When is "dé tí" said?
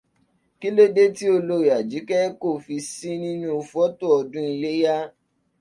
0.95-1.25